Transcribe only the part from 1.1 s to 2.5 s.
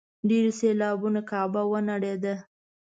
کعبه ونړېده.